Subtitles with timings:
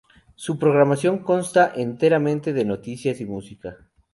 [0.33, 3.77] Su programación consta enteramente de noticias y música.